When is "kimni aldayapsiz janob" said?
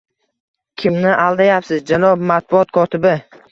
0.83-2.27